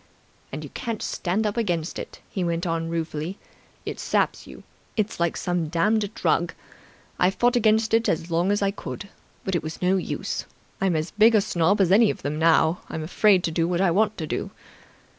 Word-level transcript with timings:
"And 0.51 0.63
you 0.63 0.71
can't 0.71 1.03
stand 1.03 1.45
up 1.45 1.57
against 1.57 1.99
it," 1.99 2.21
he 2.27 2.43
went 2.43 2.65
on 2.65 2.89
ruefully. 2.89 3.37
"It 3.85 3.99
saps 3.99 4.47
you. 4.47 4.63
It's 4.97 5.19
like 5.19 5.37
some 5.37 5.67
damned 5.67 6.11
drug. 6.15 6.55
I 7.19 7.29
fought 7.29 7.55
against 7.55 7.93
it 7.93 8.09
as 8.09 8.31
long 8.31 8.51
as 8.51 8.63
I 8.63 8.71
could, 8.71 9.09
but 9.43 9.53
it 9.53 9.61
was 9.61 9.79
no 9.79 9.97
use. 9.97 10.47
I'm 10.81 10.95
as 10.95 11.11
big 11.11 11.35
a 11.35 11.39
snob 11.41 11.79
as 11.79 11.91
any 11.91 12.09
of 12.09 12.23
them 12.23 12.39
now. 12.39 12.81
I'm 12.89 13.03
afraid 13.03 13.43
to 13.43 13.51
do 13.51 13.67
what 13.67 13.79
I 13.79 13.91
want 13.91 14.17
to 14.17 14.25
do. 14.25 14.49